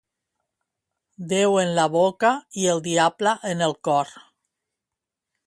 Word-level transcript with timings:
Déu 1.33 1.57
en 1.63 1.73
la 1.81 1.85
boca 1.97 2.31
i 2.63 2.67
el 2.73 2.83
diable 2.89 3.35
en 3.53 3.63
el 3.69 3.77
cor. 3.91 4.19